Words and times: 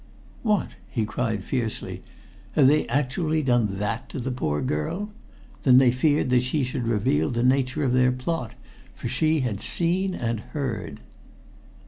"What!" 0.41 0.69
he 0.89 1.05
cried 1.05 1.43
fiercely. 1.43 2.01
"Have 2.53 2.65
they 2.65 2.87
actually 2.87 3.43
done 3.43 3.77
that 3.77 4.09
to 4.09 4.19
the 4.19 4.31
poor 4.31 4.59
girl? 4.59 5.11
Then 5.61 5.77
they 5.77 5.91
feared 5.91 6.31
that 6.31 6.41
she 6.41 6.63
should 6.63 6.87
reveal 6.87 7.29
the 7.29 7.43
nature 7.43 7.83
of 7.83 7.93
their 7.93 8.11
plot, 8.11 8.55
for 8.95 9.07
she 9.07 9.41
had 9.41 9.61
seen 9.61 10.15
and 10.15 10.39
heard." 10.39 11.01